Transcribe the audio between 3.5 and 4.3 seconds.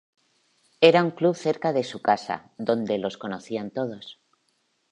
todos.